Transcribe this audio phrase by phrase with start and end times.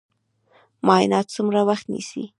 [0.87, 2.23] معاینات څومره وخت نیسي؟